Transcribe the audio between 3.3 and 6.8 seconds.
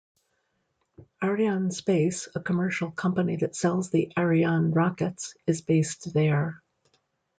that sells the Ariane rockets, is based there.